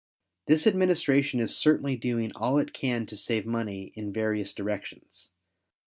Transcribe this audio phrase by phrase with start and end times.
[0.47, 5.29] This administration is certainly doing all it can to save money in various directions.